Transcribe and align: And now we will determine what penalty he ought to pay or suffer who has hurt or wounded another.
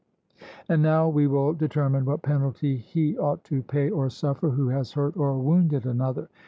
And 0.67 0.81
now 0.81 1.07
we 1.07 1.27
will 1.27 1.53
determine 1.53 2.05
what 2.05 2.23
penalty 2.23 2.75
he 2.75 3.15
ought 3.19 3.43
to 3.43 3.61
pay 3.61 3.91
or 3.91 4.09
suffer 4.09 4.49
who 4.49 4.69
has 4.69 4.93
hurt 4.93 5.15
or 5.15 5.37
wounded 5.37 5.85
another. 5.85 6.27